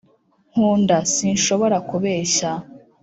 nkunda) 0.51 0.97
sinshobora 1.13 1.77
kubeshya. 1.89 2.49